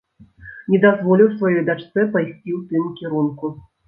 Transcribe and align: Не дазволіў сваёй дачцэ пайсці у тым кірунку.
Не 0.75 0.77
дазволіў 0.85 1.29
сваёй 1.33 1.59
дачцэ 1.67 2.05
пайсці 2.15 2.57
у 2.61 2.63
тым 2.73 2.89
кірунку. 2.97 3.53